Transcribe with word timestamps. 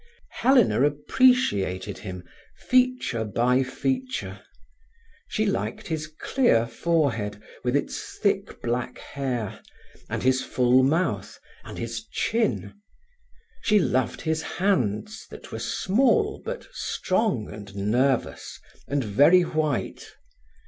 Helena 0.31 0.83
appreciated 0.83 1.99
him, 1.99 2.23
feature 2.57 3.23
by 3.23 3.61
feature. 3.61 4.39
She 5.27 5.45
liked 5.45 5.85
his 5.89 6.07
clear 6.07 6.65
forehead, 6.65 7.39
with 7.63 7.75
its 7.75 8.17
thick 8.17 8.63
black 8.63 8.97
hair, 8.97 9.59
and 10.09 10.23
his 10.23 10.41
full 10.43 10.81
mouth, 10.81 11.39
and 11.63 11.77
his 11.77 12.03
chin. 12.07 12.73
She 13.61 13.77
loved 13.77 14.21
his 14.21 14.41
hands, 14.41 15.27
that 15.29 15.51
were 15.51 15.59
small, 15.59 16.41
but 16.43 16.65
strong 16.71 17.51
and 17.53 17.75
nervous, 17.75 18.59
and 18.87 19.03
very 19.03 19.41
white. 19.43 20.13